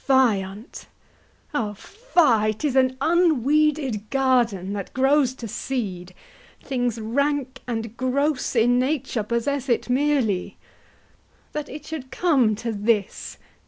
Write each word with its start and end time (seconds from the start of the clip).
Fie 0.03 0.15
on't! 0.41 0.87
Oh 1.53 1.75
fie! 1.75 2.53
'tis 2.55 2.75
an 2.75 2.97
unweeded 3.01 4.09
garden 4.09 4.73
That 4.73 4.95
grows 4.95 5.35
to 5.35 5.47
seed; 5.47 6.15
things 6.59 6.99
rank 6.99 7.61
and 7.67 7.95
gross 7.97 8.55
in 8.55 8.79
nature 8.79 9.21
Possess 9.21 9.69
it 9.69 9.91
merely. 9.91 10.57
That 11.51 11.69
it 11.69 11.85
should 11.85 12.09
come 12.09 12.55
to 12.55 12.71
this! 12.71 13.37